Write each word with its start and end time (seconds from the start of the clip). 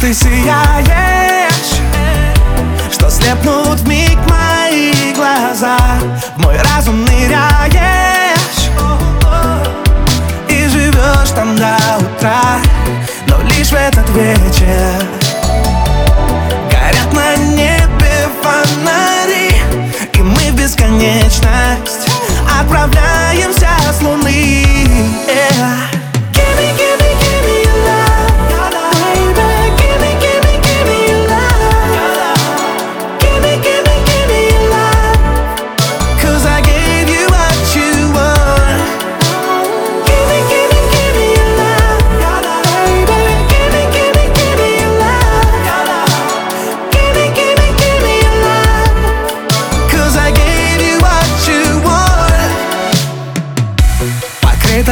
ты 0.00 0.14
сияешь 0.14 1.80
Что 2.90 3.10
слепнут 3.10 3.80
в 3.80 3.88
миг 3.88 4.18
мои 4.28 5.12
глаза 5.14 5.78
В 6.36 6.42
мой 6.42 6.56
разум 6.58 7.04
ныряешь. 7.04 8.70
И 10.48 10.68
живешь 10.68 11.30
там 11.34 11.56
до 11.56 11.76
утра 11.98 12.60
Но 13.26 13.40
лишь 13.48 13.68
в 13.68 13.74
этот 13.74 14.08
вечер 14.10 15.17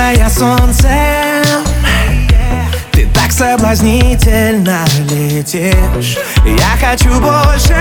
Покрытая 0.06 0.30
солнцем. 0.30 1.66
Ты 2.92 3.08
так 3.08 3.32
соблазнительно 3.32 4.84
летишь. 5.10 6.16
Я 6.44 6.76
хочу 6.80 7.10
больше. 7.20 7.76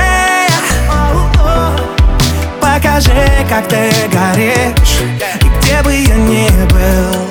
Покажи, 2.59 3.30
как 3.47 3.67
ты 3.67 3.91
горишь. 4.11 5.02
И 5.41 5.50
где 5.59 5.83
бы 5.83 5.94
я 5.94 6.16
ни 6.16 6.50
был. 6.72 7.27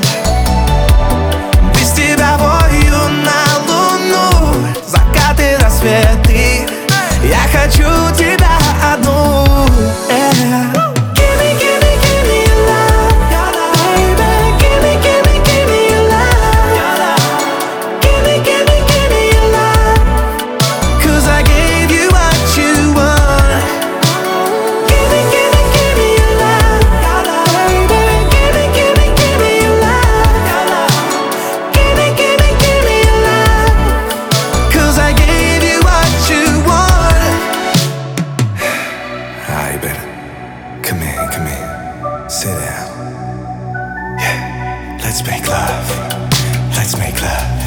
Без 1.72 1.90
тебя 1.90 2.36
вою 2.38 3.08
на 3.24 3.58
луну. 3.66 4.54
Закаты, 4.86 5.56
рассветы. 5.60 6.68
Я 7.24 7.42
хочу 7.52 8.14
тебя 8.16 8.43
let's 45.14 45.30
make 45.30 45.46
love. 45.46 45.90
Let's 46.74 46.98
make 46.98 47.22
love. 47.22 47.63